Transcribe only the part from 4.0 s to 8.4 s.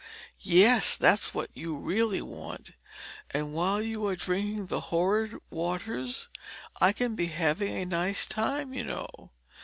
are drinking the horrid waters I can be having a nice